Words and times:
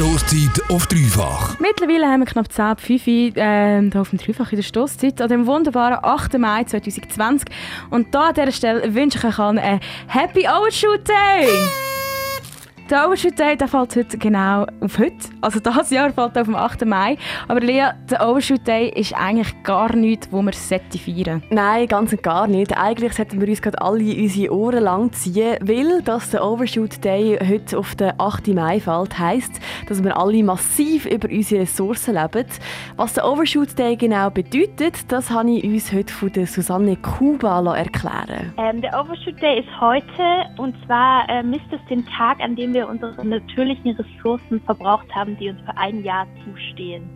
Stoßzeit 0.00 0.70
auf 0.70 0.86
dreifach. 0.86 1.58
Mittlerweile 1.60 2.06
haben 2.06 2.20
wir 2.20 2.26
knapp 2.26 2.50
10 2.50 2.64
ab 2.64 2.80
5 2.80 3.06
äh, 3.06 3.90
auf 3.98 4.08
dem 4.08 4.18
Dreifach 4.18 4.50
in 4.50 4.56
der 4.56 4.62
Stoßzeit 4.62 5.20
an 5.20 5.28
dem 5.28 5.46
wunderbaren 5.46 5.98
8. 6.02 6.38
Mai 6.38 6.64
2020. 6.64 7.46
Und 7.90 8.14
da 8.14 8.28
an 8.28 8.34
dieser 8.34 8.50
Stelle 8.50 8.94
wünsche 8.94 9.18
ich 9.18 9.24
euch 9.24 9.38
allen 9.38 9.58
einen 9.58 9.80
Happy 10.06 10.48
Overshoot 10.48 11.06
Day! 11.06 11.89
Der 12.90 13.06
Overshoot 13.06 13.38
Day 13.38 13.56
der 13.56 13.68
fällt 13.68 13.94
heute 13.94 14.18
genau 14.18 14.66
auf 14.80 14.98
heute. 14.98 15.14
Also 15.40 15.60
dieses 15.60 15.90
Jahr 15.90 16.12
fällt 16.12 16.36
auf 16.36 16.46
dem 16.46 16.56
8. 16.56 16.84
Mai. 16.86 17.18
Aber 17.46 17.60
Lea, 17.60 17.90
der 18.10 18.28
Overshoot 18.28 18.66
Day 18.66 18.88
ist 18.88 19.14
eigentlich 19.14 19.62
gar 19.62 19.94
nichts, 19.94 20.26
wo 20.32 20.42
wir 20.42 20.52
feiern 20.52 20.82
sollten. 20.90 21.42
Nein, 21.50 21.86
ganz 21.86 22.10
und 22.10 22.24
gar 22.24 22.48
nicht. 22.48 22.76
Eigentlich 22.76 23.12
sollten 23.12 23.40
wir 23.40 23.46
uns 23.46 23.62
gerade 23.62 23.80
alle 23.80 24.02
unsere 24.02 24.52
Ohren 24.52 24.82
lang 24.82 25.12
ziehen, 25.12 25.56
weil 25.60 26.02
dass 26.02 26.30
der 26.30 26.44
Overshoot 26.44 27.04
Day 27.04 27.38
heute 27.40 27.78
auf 27.78 27.94
den 27.94 28.12
8. 28.18 28.48
Mai 28.48 28.80
fällt, 28.80 29.16
heisst, 29.16 29.60
dass 29.88 30.02
wir 30.02 30.16
alle 30.16 30.42
massiv 30.42 31.06
über 31.06 31.28
unsere 31.30 31.60
Ressourcen 31.60 32.14
leben. 32.14 32.48
Was 32.96 33.12
der 33.12 33.24
Overshoot 33.24 33.78
Day 33.78 33.94
genau 33.94 34.30
bedeutet, 34.30 35.12
das 35.12 35.30
habe 35.30 35.52
ich 35.52 35.62
uns 35.62 35.92
heute 35.92 36.12
von 36.12 36.32
der 36.32 36.48
Susanne 36.48 36.96
Kuba 36.96 37.60
erklären 37.76 38.52
ähm, 38.56 38.80
Der 38.80 39.00
Overshoot 39.00 39.40
Day 39.40 39.60
ist 39.60 39.80
heute 39.80 40.50
und 40.56 40.74
zwar 40.86 41.28
äh, 41.28 41.44
misst 41.44 41.70
es 41.70 41.80
den 41.88 42.04
Tag, 42.06 42.40
an 42.40 42.56
dem 42.56 42.74
wir 42.74 42.79
wir 42.80 42.88
unsere 42.88 43.26
natürlichen 43.26 43.90
Ressourcen 43.96 44.60
verbraucht 44.62 45.14
haben, 45.14 45.36
die 45.38 45.50
uns 45.50 45.60
für 45.60 45.76
ein 45.76 46.02
Jahr 46.02 46.26
zustehen. 46.44 47.08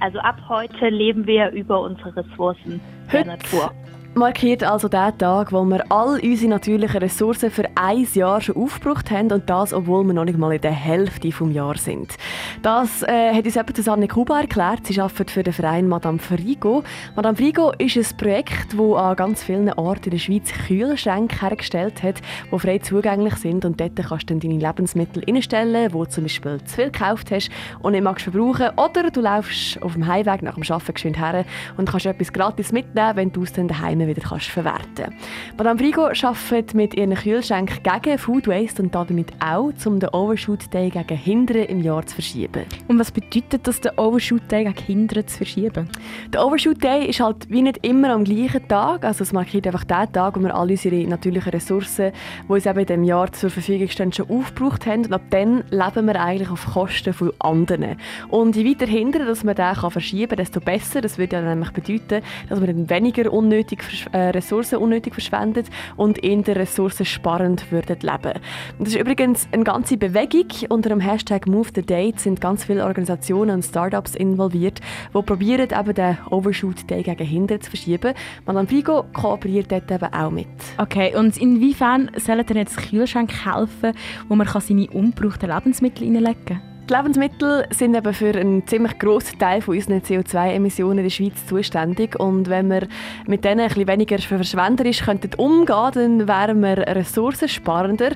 Also 0.00 0.18
ab 0.18 0.36
heute 0.48 0.88
leben 0.88 1.24
wir 1.26 1.50
über 1.52 1.80
unsere 1.80 2.16
Ressourcen 2.16 2.80
der 3.12 3.24
Natur 3.24 3.72
markiert 4.16 4.62
also 4.62 4.88
der 4.88 5.16
Tag, 5.16 5.52
wo 5.52 5.64
wir 5.64 5.90
all 5.90 6.20
unsere 6.20 6.50
natürlichen 6.50 6.98
Ressourcen 6.98 7.50
für 7.50 7.64
ein 7.74 8.06
Jahr 8.14 8.40
schon 8.40 8.56
aufgebraucht 8.56 9.10
haben 9.10 9.32
und 9.32 9.48
das, 9.50 9.72
obwohl 9.72 10.04
wir 10.04 10.14
noch 10.14 10.24
nicht 10.24 10.38
mal 10.38 10.52
in 10.52 10.60
der 10.60 10.72
Hälfte 10.72 11.28
des 11.28 11.54
Jahres 11.54 11.84
sind. 11.84 12.14
Das 12.62 13.02
äh, 13.02 13.34
hat 13.34 13.44
uns 13.44 13.56
eben 13.56 13.74
Susanne 13.74 14.08
Kuba 14.08 14.42
erklärt. 14.42 14.86
Sie 14.86 15.00
arbeitet 15.00 15.30
für 15.30 15.42
den 15.42 15.52
Verein 15.52 15.88
Madame 15.88 16.18
Frigo. 16.18 16.84
Madame 17.16 17.36
Frigo 17.36 17.72
ist 17.78 17.96
ein 17.96 18.16
Projekt, 18.16 18.74
das 18.74 18.96
an 18.96 19.16
ganz 19.16 19.42
vielen 19.42 19.72
Orten 19.72 20.04
in 20.04 20.10
der 20.12 20.18
Schweiz 20.18 20.52
Kühlschränke 20.66 21.40
hergestellt 21.40 22.02
hat, 22.02 22.20
die 22.52 22.58
frei 22.58 22.78
zugänglich 22.78 23.34
sind 23.36 23.64
und 23.64 23.80
dort 23.80 23.96
kannst 23.96 24.30
du 24.30 24.34
dann 24.34 24.40
deine 24.40 24.58
Lebensmittel 24.58 25.24
reinstellen, 25.24 25.92
wo 25.92 26.04
du 26.04 26.10
zum 26.10 26.24
Beispiel 26.24 26.62
zu 26.64 26.76
viel 26.76 26.90
gekauft 26.90 27.30
hast 27.30 27.50
und 27.80 27.92
nicht 27.92 28.04
magst 28.04 28.24
verbrauchen 28.24 28.70
oder 28.76 29.10
du 29.10 29.20
laufst 29.20 29.82
auf 29.82 29.94
dem 29.94 30.06
Heimweg 30.06 30.42
nach 30.42 30.54
dem 30.54 30.62
Arbeiten 30.62 30.94
geschwind 30.94 31.18
her 31.18 31.44
und 31.76 31.88
kannst 31.88 32.06
etwas 32.06 32.32
gratis 32.32 32.70
mitnehmen, 32.70 33.16
wenn 33.16 33.32
du 33.32 33.42
es 33.42 33.52
dann 33.52 33.68
daheim 33.68 34.03
wieder 34.06 34.22
kannst 34.22 34.46
verwerten 34.46 34.84
kannst. 34.96 35.56
Madame 35.56 35.78
Frigo 35.78 36.02
arbeitet 36.06 36.74
mit 36.74 36.94
ihren 36.94 37.14
Kühlschränken 37.14 37.78
gegen 37.82 38.18
Food 38.18 38.46
Waste 38.46 38.82
und 38.82 38.94
damit 38.94 39.32
auch, 39.40 39.72
um 39.86 40.00
den 40.00 40.08
Overshoot 40.10 40.72
Day 40.72 40.90
gegen 40.90 41.16
Hindern 41.16 41.64
im 41.64 41.80
Jahr 41.82 42.04
zu 42.06 42.14
verschieben. 42.14 42.64
Und 42.88 42.98
was 42.98 43.10
bedeutet 43.10 43.66
das, 43.66 43.80
den 43.80 43.92
Overshoot 43.96 44.50
Day 44.50 44.64
gegen 44.64 44.76
Hindern 44.78 45.26
zu 45.26 45.36
verschieben? 45.38 45.88
Der 46.32 46.44
Overshoot 46.44 46.82
Day 46.82 47.06
ist 47.06 47.20
halt 47.20 47.48
wie 47.50 47.62
nicht 47.62 47.84
immer 47.86 48.10
am 48.10 48.24
gleichen 48.24 48.66
Tag. 48.68 49.04
Also 49.04 49.22
es 49.22 49.32
markiert 49.32 49.66
einfach 49.66 49.84
den 49.84 50.12
Tag, 50.12 50.36
wo 50.36 50.40
wir 50.40 50.54
alle 50.54 50.72
unsere 50.72 51.06
natürlichen 51.06 51.52
Ressourcen, 51.52 52.12
die 52.46 52.52
uns 52.52 52.66
eben 52.66 52.78
in 52.80 52.86
diesem 52.86 53.04
Jahr 53.04 53.32
zur 53.32 53.50
Verfügung 53.50 53.88
stehen, 53.88 54.12
schon 54.12 54.28
aufgebraucht 54.28 54.86
haben. 54.86 55.04
Und 55.04 55.12
ab 55.12 55.22
dann 55.30 55.64
leben 55.70 56.06
wir 56.06 56.20
eigentlich 56.20 56.50
auf 56.50 56.66
Kosten 56.66 57.12
von 57.12 57.32
anderen. 57.38 57.96
Und 58.28 58.56
je 58.56 58.68
weiter 58.68 58.86
hindern, 58.86 59.26
dass 59.26 59.44
man 59.44 59.54
den 59.54 59.74
verschieben 59.74 60.28
kann, 60.28 60.38
desto 60.38 60.60
besser. 60.60 61.00
Das 61.00 61.18
würde 61.18 61.36
ja 61.36 61.42
nämlich 61.42 61.70
bedeuten, 61.70 62.22
dass 62.48 62.60
wir 62.60 62.66
dann 62.66 62.88
weniger 62.90 63.32
unnötig 63.32 63.82
äh, 64.12 64.18
Ressourcen 64.30 64.78
unnötig 64.78 65.14
verschwendet 65.14 65.66
und 65.96 66.22
der 66.22 66.56
ressourcensparend 66.56 67.70
würden 67.70 67.98
leben. 68.00 68.40
Das 68.78 68.88
ist 68.88 68.96
übrigens 68.96 69.48
eine 69.52 69.64
ganze 69.64 69.96
Bewegung. 69.96 70.46
Unter 70.68 70.90
dem 70.90 71.00
Hashtag 71.00 71.46
Move 71.46 71.68
the 71.74 71.82
Date 71.82 72.20
sind 72.20 72.40
ganz 72.40 72.64
viele 72.64 72.84
Organisationen 72.84 73.56
und 73.56 73.62
Startups 73.62 74.14
involviert, 74.14 74.80
die 75.14 75.22
probieren, 75.22 75.68
eben 75.70 75.94
den 75.94 76.18
Overshoot 76.30 76.90
Day 76.90 77.02
gegen 77.02 77.24
Hinder 77.24 77.60
zu 77.60 77.70
verschieben. 77.70 78.14
Madame 78.46 78.66
Figo 78.66 79.04
kooperiert 79.12 79.70
dort 79.70 79.90
eben 79.90 80.12
auch 80.12 80.30
mit. 80.30 80.46
Okay, 80.78 81.14
und 81.16 81.36
inwiefern 81.36 82.10
sollen 82.16 82.44
denn 82.46 82.56
jetzt 82.56 82.76
Kühlschränke 82.76 83.34
helfen, 83.44 83.92
wo 84.28 84.34
man 84.34 84.46
seine 84.46 84.90
ungebrauchten 84.90 85.50
Lebensmittel 85.50 86.04
reinlegen 86.04 86.44
kann? 86.44 86.73
Die 86.88 86.92
Lebensmittel 86.92 87.66
sind 87.70 87.94
eben 87.94 88.12
für 88.12 88.34
einen 88.38 88.66
ziemlich 88.66 88.98
grossen 88.98 89.38
Teil 89.38 89.62
von 89.62 89.74
unseren 89.74 90.00
CO2-Emissionen 90.00 90.98
in 90.98 91.04
der 91.04 91.10
Schweiz 91.10 91.46
zuständig. 91.46 92.20
Und 92.20 92.50
wenn 92.50 92.68
wir 92.68 92.86
mit 93.26 93.42
denen 93.42 93.60
ein 93.60 93.68
bisschen 93.68 93.88
weniger 93.88 94.18
verschwenderisch 94.18 95.00
könnten 95.00 95.32
umgehen 95.38 95.90
dann 95.94 96.28
wären 96.28 96.60
wir 96.60 96.76
ressourcensparender. 96.86 98.10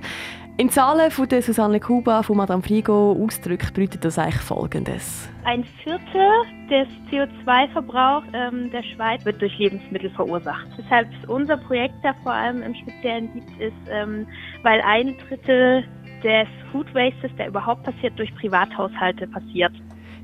In 0.58 0.68
Zahlen 0.68 1.10
von 1.10 1.28
der 1.28 1.40
Susanne 1.40 1.80
Kuba 1.80 2.22
von 2.22 2.36
Madame 2.36 2.62
Frigo 2.62 3.12
ausdrückt, 3.12 3.72
bedeutet 3.72 4.04
das 4.04 4.18
eigentlich 4.18 4.42
Folgendes. 4.42 5.30
Ein 5.44 5.64
Viertel 5.82 6.28
des 6.68 6.88
CO2-Verbrauchs 7.10 8.26
ähm, 8.34 8.70
der 8.70 8.82
Schweiz 8.82 9.24
wird 9.24 9.40
durch 9.40 9.56
Lebensmittel 9.56 10.10
verursacht. 10.10 10.66
Weshalb 10.76 11.08
unser 11.28 11.56
Projekt 11.56 11.94
da 12.02 12.12
vor 12.22 12.32
allem 12.32 12.62
im 12.62 12.74
Speziellen 12.74 13.32
gibt, 13.32 13.60
ist, 13.60 13.88
ähm, 13.88 14.26
weil 14.62 14.82
ein 14.82 15.16
Drittel 15.28 15.84
des 16.22 16.48
Food 16.70 16.92
Wastes, 16.94 17.30
der 17.36 17.48
überhaupt 17.48 17.84
passiert, 17.84 18.18
durch 18.18 18.34
Privathaushalte 18.34 19.26
passiert. 19.26 19.72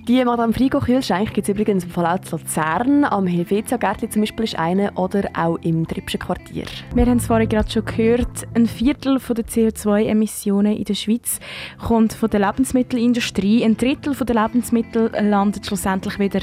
Die 0.07 0.23
Madame 0.23 0.53
Frigo 0.53 0.81
Kühlschrank 0.81 1.33
gibt 1.33 1.49
es 1.49 1.55
übrigens 1.55 1.85
im 1.85 1.91
Fall 1.91 2.05
auch 2.05 2.21
zu 2.21 2.37
Luzern, 2.37 3.05
am 3.05 3.27
Helvetia-Gärtli 3.27 4.11
zum 4.11 4.21
Beispiel 4.21 4.45
ist 4.45 4.59
eine 4.59 4.93
oder 4.97 5.31
auch 5.35 5.57
im 5.63 5.89
Trippschen 5.89 6.21
Quartier. 6.21 6.67
Wir 6.95 7.07
haben 7.07 7.17
es 7.17 7.27
vorhin 7.27 7.49
gerade 7.49 7.71
schon 7.71 7.87
gehört, 7.87 8.47
ein 8.53 8.67
Viertel 8.67 9.19
der 9.19 9.47
CO2-Emissionen 9.47 10.77
in 10.77 10.85
der 10.85 10.93
Schweiz 10.93 11.41
kommt 11.83 12.13
von 12.13 12.29
der 12.29 12.41
Lebensmittelindustrie. 12.41 13.65
Ein 13.65 13.79
Drittel 13.79 14.15
der 14.15 14.43
Lebensmittel 14.43 15.11
landet 15.23 15.65
schlussendlich 15.65 16.19
wieder 16.19 16.41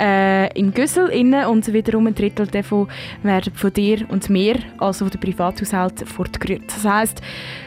äh, 0.00 0.58
in 0.58 0.72
Güssel 0.72 1.08
inne 1.08 1.48
und 1.48 1.70
wiederum 1.72 2.06
ein 2.06 2.14
Drittel 2.14 2.46
davon 2.46 2.88
werden 3.22 3.52
von 3.54 3.72
dir 3.72 4.06
und 4.08 4.28
mir, 4.30 4.56
also 4.78 5.04
von 5.04 5.10
den 5.10 5.20
Privathaushalten, 5.20 6.06
fortgerührt. 6.06 6.64
Das 6.68 6.84
heisst, 6.84 7.22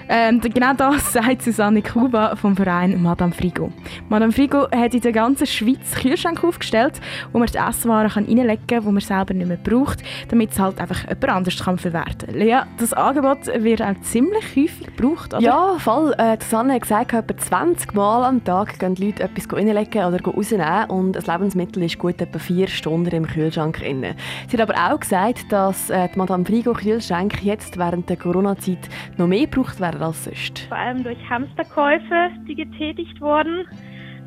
ähm, 0.10 0.42
genau 0.42 0.74
das 0.74 1.14
sagt 1.14 1.44
Susanne 1.44 1.82
Kuba 1.82 2.36
vom 2.36 2.56
Verein 2.56 3.02
Madame 3.02 3.32
Frigo. 3.32 3.72
Madame 4.10 4.32
Frigo 4.32 4.68
hat 4.72 4.94
in 4.94 5.02
der 5.02 5.12
ganzen 5.20 5.48
Schweiz 5.48 5.96
Kühlschränke 5.96 6.48
aufgestellt, 6.48 7.00
wo 7.32 7.40
man 7.40 7.48
die 7.48 7.58
Esswaren 7.58 8.10
reinlegen 8.10 8.68
kann, 8.68 8.84
die 8.84 8.92
man 8.92 9.00
selber 9.00 9.34
nicht 9.34 9.48
mehr 9.48 9.58
braucht, 9.58 10.04
damit 10.30 10.52
es 10.52 10.60
halt 10.60 10.80
einfach 10.80 11.04
jemand 11.04 11.30
anders 11.30 11.64
kann 11.64 11.78
verwerten 11.78 12.28
kann. 12.28 12.36
Lea, 12.36 12.62
das 12.78 12.94
Angebot 12.94 13.48
wird 13.48 13.82
auch 13.82 14.00
ziemlich 14.02 14.46
häufig 14.56 14.96
gebraucht, 14.96 15.34
oder? 15.34 15.42
Ja, 15.42 15.76
voll. 15.80 16.14
Äh, 16.18 16.38
Susanne 16.40 16.74
hat 16.74 16.82
gesagt, 16.82 17.14
etwa 17.14 17.38
20 17.38 17.94
Mal 17.94 18.24
am 18.24 18.44
Tag 18.44 18.80
gehen 18.80 18.96
die 18.96 19.08
Leute 19.08 19.24
etwas 19.24 19.52
reinlegen 19.52 20.06
oder 20.06 20.22
rausnehmen 20.22 20.90
und 20.90 21.18
ein 21.18 21.24
Lebensmittel 21.24 21.84
ist 21.84 21.98
gut 21.98 22.22
etwa 22.22 22.40
vier 22.40 22.68
Stunden 22.68 23.16
im 23.16 23.28
Kühlschrank. 23.28 23.80
Drin. 23.80 24.06
Sie 24.48 24.58
hat 24.58 24.70
aber 24.70 24.94
auch 24.94 25.00
gesagt, 25.00 25.52
dass 25.52 25.90
äh, 25.90 26.10
die 26.14 26.18
Madame 26.18 26.46
Frigo 26.46 26.74
Kühlschränke 26.74 27.44
jetzt 27.44 27.78
während 27.78 28.10
der 28.10 28.18
Corona-Zeit 28.18 28.90
noch 29.18 29.28
mehr 29.28 29.48
gebraucht 29.48 29.80
werden 29.80 30.02
als 30.02 30.26
sonst. 30.26 30.60
Vor 30.68 30.78
allem 30.78 31.04
durch 31.04 31.18
Hamsterkäufe, 31.30 32.32
die 32.48 32.56
getätigt 32.56 33.20
wurden, 33.22 33.66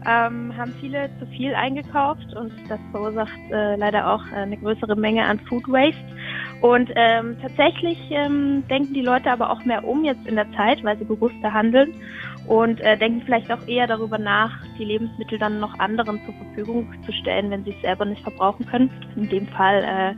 ähm, 0.07 0.57
haben 0.57 0.75
viele 0.81 1.11
zu 1.19 1.27
viel 1.27 1.55
eingekauft 1.55 2.35
und 2.35 2.53
das 2.69 2.81
verursacht 2.91 3.31
äh, 3.51 3.77
leider 3.77 4.13
auch 4.13 4.23
eine 4.33 4.57
größere 4.57 4.97
Menge 4.97 5.25
an 5.25 5.39
Food 5.41 5.69
Waste. 5.69 6.01
Und 6.61 6.91
ähm, 6.95 7.37
tatsächlich 7.43 7.99
ähm, 8.11 8.63
denken 8.69 8.95
die 8.95 9.03
Leute 9.03 9.31
aber 9.31 9.51
auch 9.51 9.65
mehr 9.65 9.85
um 9.85 10.05
jetzt 10.05 10.27
in 10.27 10.37
der 10.37 10.51
Zeit, 10.53 10.85
weil 10.85 10.97
sie 10.97 11.05
bewusster 11.05 11.53
handeln 11.53 11.93
und 12.47 12.81
äh, 12.81 12.97
denken 12.97 13.23
vielleicht 13.25 13.51
auch 13.51 13.67
eher 13.67 13.87
darüber 13.87 14.19
nach, 14.19 14.53
die 14.79 14.85
Lebensmittel 14.85 15.39
dann 15.39 15.59
noch 15.59 15.79
anderen 15.79 16.21
zur 16.25 16.35
Verfügung 16.35 16.93
zu 17.05 17.13
stellen, 17.13 17.51
wenn 17.51 17.65
sie 17.65 17.71
es 17.71 17.81
selber 17.83 18.05
nicht 18.05 18.23
verbrauchen 18.23 18.67
können. 18.67 18.91
In 19.17 19.29
dem 19.29 19.49
Fall 19.49 19.83
äh, 19.85 20.15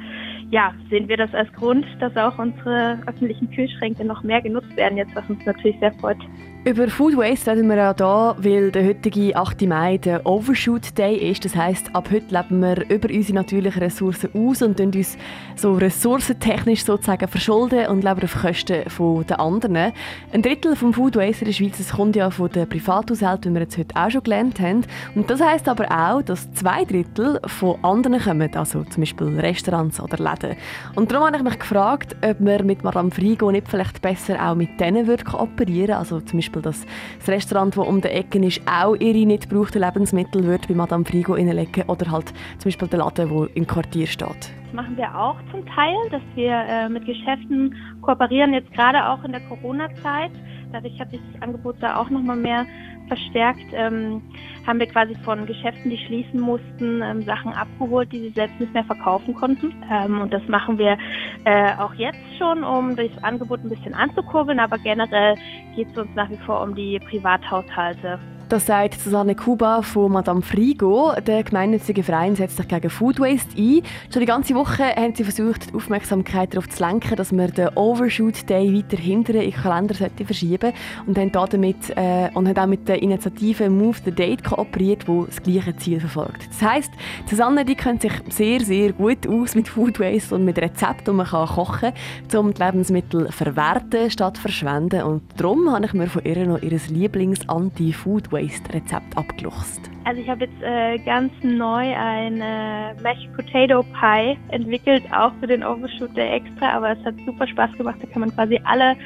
ja, 0.50 0.74
sehen 0.90 1.08
wir 1.08 1.16
das 1.16 1.32
als 1.34 1.52
Grund, 1.54 1.86
dass 2.00 2.16
auch 2.16 2.38
unsere 2.38 2.98
öffentlichen 3.06 3.50
Kühlschränke 3.50 4.04
noch 4.04 4.22
mehr 4.22 4.42
genutzt 4.42 4.76
werden, 4.76 4.98
jetzt 4.98 5.14
was 5.16 5.28
uns 5.28 5.44
natürlich 5.44 5.78
sehr 5.80 5.92
freut. 5.94 6.18
Über 6.66 6.88
Food 6.88 7.14
Waste 7.14 7.50
reden 7.50 7.68
wir 7.68 7.90
auch 7.90 7.94
hier, 7.94 8.36
weil 8.42 8.70
der 8.70 8.86
heutige 8.86 9.36
8. 9.36 9.60
Mai 9.66 9.98
der 9.98 10.24
Overshoot 10.24 10.96
Day 10.96 11.14
ist. 11.14 11.44
Das 11.44 11.54
heisst, 11.54 11.94
ab 11.94 12.08
heute 12.10 12.34
leben 12.34 12.60
wir 12.60 12.88
über 12.88 13.10
unsere 13.12 13.34
natürlichen 13.34 13.82
Ressourcen 13.82 14.30
aus 14.32 14.62
und 14.62 14.80
uns 14.80 15.18
so 15.56 15.74
ressourcentechnisch 15.74 16.86
sozusagen 16.86 17.28
verschulden 17.28 17.88
und 17.88 18.02
leben 18.02 18.22
auf 18.22 18.40
Kosten 18.40 18.82
der 19.28 19.40
anderen. 19.40 19.92
Ein 20.32 20.40
Drittel 20.40 20.74
vom 20.74 20.94
Food 20.94 21.16
Waste 21.16 21.42
in 21.42 21.48
der 21.48 21.52
Schweiz 21.52 21.76
das 21.76 21.92
kommt 21.92 22.16
ja 22.16 22.30
von 22.30 22.50
den 22.50 22.66
Privathaushalten, 22.66 23.50
wie 23.50 23.56
wir 23.56 23.62
jetzt 23.64 23.76
heute 23.76 23.94
auch 23.94 24.10
schon 24.10 24.22
gelernt 24.22 24.58
haben. 24.58 24.86
Und 25.14 25.28
das 25.28 25.42
heisst 25.42 25.68
aber 25.68 25.84
auch, 25.90 26.22
dass 26.22 26.50
zwei 26.54 26.86
Drittel 26.86 27.40
von 27.44 27.76
anderen 27.84 28.22
kommen, 28.22 28.56
also 28.56 28.84
zum 28.84 29.02
Beispiel 29.02 29.38
Restaurants 29.38 30.00
oder 30.00 30.16
Läden. 30.16 30.56
Und 30.94 31.12
darum 31.12 31.26
habe 31.26 31.36
ich 31.36 31.42
mich 31.42 31.58
gefragt, 31.58 32.16
ob 32.22 32.40
wir 32.40 32.64
mit 32.64 32.82
Madame 32.82 33.10
Frigo 33.10 33.50
nicht 33.50 33.68
vielleicht 33.68 34.00
besser 34.00 34.42
auch 34.42 34.54
mit 34.54 34.80
denen 34.80 35.06
kooperieren 35.24 35.96
also 35.96 36.20
zum 36.20 36.38
Beispiel 36.38 36.53
Beispiel, 36.54 36.62
dass 36.62 36.86
das 37.18 37.28
Restaurant, 37.28 37.76
das 37.76 37.86
um 37.86 38.00
die 38.00 38.08
Ecke 38.08 38.38
ist, 38.38 38.60
auch 38.66 38.94
ihre 38.96 39.26
nicht 39.26 39.48
gebrauchten 39.48 39.82
Lebensmittel 39.82 40.44
wird 40.44 40.68
bei 40.68 40.74
Madame 40.74 41.04
Frigo 41.04 41.34
reinlegen 41.34 41.84
oder 41.88 42.10
halt 42.10 42.28
zum 42.58 42.64
Beispiel 42.64 42.88
der 42.88 42.98
Laden, 43.00 43.28
der 43.28 43.56
im 43.56 43.66
Quartier 43.66 44.06
steht. 44.06 44.28
Das 44.28 44.72
machen 44.72 44.96
wir 44.96 45.14
auch 45.16 45.36
zum 45.50 45.64
Teil, 45.66 45.96
dass 46.10 46.22
wir 46.34 46.52
äh, 46.52 46.88
mit 46.88 47.06
Geschäften 47.06 47.74
kooperieren, 48.02 48.52
jetzt 48.52 48.72
gerade 48.72 49.04
auch 49.06 49.22
in 49.24 49.32
der 49.32 49.40
Corona-Zeit 49.42 50.32
dadurch 50.74 50.98
hat 50.98 51.10
sich 51.10 51.20
das 51.32 51.42
Angebot 51.42 51.76
da 51.80 51.96
auch 51.96 52.10
nochmal 52.10 52.36
mehr 52.36 52.66
verstärkt. 53.08 53.66
Ähm, 53.72 54.22
haben 54.66 54.80
wir 54.80 54.86
quasi 54.86 55.14
von 55.24 55.46
Geschäften, 55.46 55.90
die 55.90 55.98
schließen 55.98 56.40
mussten, 56.40 57.02
ähm, 57.02 57.22
Sachen 57.22 57.52
abgeholt, 57.52 58.10
die 58.12 58.20
sie 58.20 58.30
selbst 58.30 58.58
nicht 58.58 58.74
mehr 58.74 58.84
verkaufen 58.84 59.34
konnten. 59.34 59.74
Ähm, 59.90 60.20
und 60.20 60.32
das 60.32 60.46
machen 60.48 60.78
wir 60.78 60.98
äh, 61.44 61.74
auch 61.76 61.94
jetzt 61.94 62.18
schon, 62.38 62.64
um 62.64 62.96
das 62.96 63.10
Angebot 63.22 63.62
ein 63.62 63.70
bisschen 63.70 63.94
anzukurbeln, 63.94 64.58
aber 64.58 64.78
generell 64.78 65.36
geht 65.76 65.88
es 65.90 65.96
uns 65.96 66.10
nach 66.14 66.30
wie 66.30 66.38
vor 66.38 66.62
um 66.62 66.74
die 66.74 66.98
Privathaushalte. 66.98 68.18
Das 68.54 68.66
sagt 68.66 69.00
Susanne 69.00 69.34
Kuba 69.34 69.82
von 69.82 70.12
Madame 70.12 70.40
Frigo. 70.40 71.12
Der 71.26 71.42
gemeinnützige 71.42 72.04
Verein 72.04 72.36
setzt 72.36 72.56
sich 72.56 72.68
gegen 72.68 72.88
Food 72.88 73.18
Waste 73.18 73.50
ein. 73.58 73.82
Schon 74.12 74.20
die 74.20 74.26
ganze 74.26 74.54
Woche 74.54 74.94
haben 74.94 75.12
sie 75.12 75.24
versucht, 75.24 75.72
die 75.72 75.74
Aufmerksamkeit 75.74 76.54
darauf 76.54 76.68
zu 76.68 76.80
lenken, 76.80 77.16
dass 77.16 77.32
man 77.32 77.50
den 77.50 77.70
Overshoot 77.74 78.48
Day 78.48 78.72
weiter 78.72 78.96
hinten 78.96 79.34
in 79.34 79.50
den 79.50 79.52
Kalender 79.60 79.96
verschieben 80.24 80.72
und 81.04 81.18
haben 81.18 81.32
damit 81.32 81.90
äh, 81.96 82.30
und 82.34 82.46
haben 82.46 82.58
auch 82.58 82.66
mit 82.68 82.86
der 82.86 83.02
Initiative 83.02 83.68
Move 83.68 83.96
the 84.04 84.12
Date 84.12 84.44
kooperiert, 84.44 85.02
die 85.08 85.24
das 85.26 85.42
gleiche 85.42 85.76
Ziel 85.78 85.98
verfolgt. 85.98 86.46
Das 86.48 86.62
heisst, 86.62 86.92
Susanne 87.28 87.64
die 87.64 87.74
kennt 87.74 88.02
sich 88.02 88.12
sehr, 88.28 88.60
sehr 88.60 88.92
gut 88.92 89.26
aus 89.26 89.56
mit 89.56 89.66
Food 89.66 89.98
Waste 89.98 90.32
und 90.32 90.44
mit 90.44 90.58
Rezepten, 90.58 91.06
die 91.06 91.10
man 91.10 91.26
kochen 91.26 91.92
kann, 92.30 92.38
um 92.38 92.54
die 92.54 92.62
Lebensmittel 92.62 93.32
verwerten 93.32 94.12
statt 94.12 94.38
verschwenden. 94.38 95.02
Und 95.02 95.22
darum 95.36 95.72
habe 95.72 95.86
ich 95.86 95.92
mir 95.92 96.06
von 96.06 96.24
ihr 96.24 96.46
noch 96.46 96.62
ihr 96.62 96.78
Lieblings-Anti-Food 96.88 98.30
Waste 98.30 98.43
Waste-Rezept 98.44 99.16
abgeluchst? 99.16 99.90
Also 100.04 100.20
ich 100.20 100.28
habe 100.28 100.44
jetzt 100.44 100.62
äh, 100.62 100.98
ganz 100.98 101.32
neu 101.42 101.94
ein 101.96 102.40
äh, 102.40 102.94
Mashed 103.02 103.32
Potato 103.34 103.82
Pie 103.82 104.36
entwickelt, 104.48 105.02
auch 105.12 105.32
für 105.40 105.46
den 105.46 105.64
Overshoot 105.64 106.14
der 106.16 106.34
extra, 106.34 106.72
aber 106.72 106.90
es 106.90 107.04
hat 107.04 107.14
super 107.24 107.46
Spaß 107.46 107.72
gemacht. 107.72 107.98
Da 108.02 108.06
kann 108.08 108.20
man 108.20 108.34
quasi 108.34 108.60
alle 108.64 108.96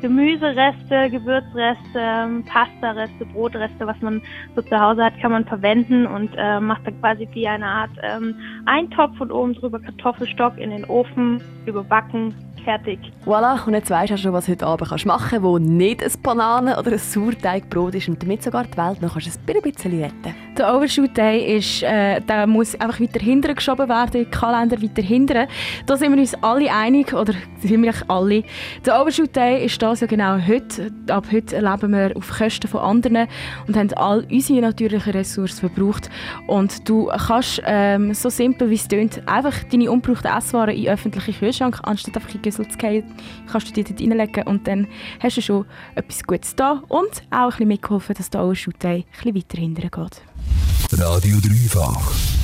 Gemüsereste, 0.00 1.08
Gewürzreste, 1.10 1.96
ähm, 1.96 2.44
Pastareste, 2.44 3.24
Brotreste, 3.32 3.86
was 3.86 4.00
man 4.02 4.20
so 4.54 4.60
zu 4.60 4.78
Hause 4.78 5.02
hat, 5.02 5.18
kann 5.18 5.32
man 5.32 5.46
verwenden 5.46 6.06
und 6.06 6.30
äh, 6.36 6.60
macht 6.60 6.86
dann 6.86 7.00
quasi 7.00 7.26
wie 7.32 7.48
eine 7.48 7.66
Art 7.66 7.90
ähm, 8.02 8.34
Eintopf 8.66 9.20
und 9.20 9.30
oben 9.30 9.54
drüber 9.54 9.78
Kartoffelstock 9.80 10.58
in 10.58 10.70
den 10.70 10.84
Ofen, 10.86 11.40
überbacken, 11.66 12.34
fertig. 12.64 12.98
Voilà, 13.24 13.64
und 13.66 13.74
jetzt 13.74 13.90
weißt 13.90 14.12
du 14.12 14.18
schon, 14.18 14.32
was 14.32 14.46
du 14.46 14.52
heute 14.52 14.66
Abend 14.66 14.88
kannst 14.88 15.06
machen 15.06 15.28
kannst, 15.30 15.44
wo 15.44 15.58
nicht 15.58 16.02
ein 16.02 16.10
Bananen- 16.22 16.76
oder 16.76 16.92
ein 16.92 16.98
Sauerteigbrot 16.98 17.94
ist 17.94 18.08
und 18.08 18.22
damit 18.22 18.42
sogar 18.42 18.64
die 18.64 18.76
Welt 18.76 19.00
noch 19.02 19.16
ein 19.16 19.62
bisschen 19.62 20.02
retten 20.02 20.34
Der 20.56 20.74
Overshoot 20.74 21.16
Day 21.16 21.56
ist, 21.56 21.82
äh, 21.82 22.20
der 22.20 22.46
muss 22.46 22.74
einfach 22.80 23.00
weiter 23.00 23.20
hinten 23.20 23.54
geschoben 23.54 23.88
werden, 23.88 24.10
der 24.12 24.24
Kalender 24.26 24.80
weiter 24.82 25.02
hinten. 25.02 25.46
Da 25.86 25.96
sind 25.96 26.12
wir 26.12 26.18
uns 26.18 26.34
alle 26.42 26.70
einig, 26.72 27.12
oder 27.12 27.34
ziemlich 27.60 27.96
alle. 28.08 28.42
Der 28.84 29.00
Overshoot 29.00 29.34
Day 29.36 29.64
ist 29.64 29.80
das 29.80 30.00
ja 30.00 30.06
genau 30.06 30.38
heute. 30.38 30.90
Ab 31.08 31.26
heute 31.32 31.60
leben 31.60 31.92
wir 31.92 32.16
auf 32.16 32.30
Kosten 32.30 32.68
von 32.68 32.80
anderen 32.80 33.28
und 33.66 33.76
haben 33.76 33.92
all 33.94 34.26
unsere 34.30 34.60
natürlichen 34.60 35.12
Ressourcen 35.12 35.68
verbraucht. 35.68 36.10
Und 36.46 36.88
du 36.88 37.06
kannst, 37.06 37.62
ähm, 37.66 38.14
so 38.14 38.28
simpel 38.28 38.53
wie 38.60 38.74
es 38.74 38.88
klingt, 38.88 39.26
einfach 39.28 39.64
deine 39.64 39.90
ungebrauchten 39.90 40.30
Esswaren 40.30 40.74
in 40.74 40.88
öffentliche 40.88 41.32
Kühlschrank, 41.32 41.80
anstatt 41.82 42.16
einfach 42.16 42.34
in 42.34 42.42
Güssel 42.42 42.68
zu 42.68 42.78
gehen, 42.78 43.04
kannst 43.50 43.68
du 43.68 43.72
die 43.72 43.84
dort 43.84 44.00
reinlegen 44.00 44.44
und 44.44 44.66
dann 44.66 44.86
hast 45.20 45.36
du 45.36 45.42
schon 45.42 45.66
etwas 45.94 46.22
Gutes 46.22 46.56
da 46.56 46.82
und 46.88 47.22
auch 47.30 47.44
ein 47.44 47.48
bisschen 47.50 47.68
mitgeholfen, 47.68 48.14
dass 48.16 48.34
Overshoot 48.34 48.82
Day 48.82 49.04
ein 49.04 49.04
bisschen 49.12 49.34
weiter 49.34 49.58
hinten 49.58 49.82
geht. 49.82 50.22
Radio 50.92 51.38
Dreifach. 51.40 52.43